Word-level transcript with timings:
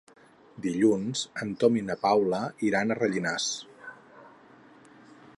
Dilluns 0.65 1.19
en 1.43 1.51
Tom 1.63 1.77
i 1.79 1.83
na 1.89 1.97
Paula 2.05 2.39
iran 2.69 2.93
a 2.93 2.97
Rellinars. 3.01 3.45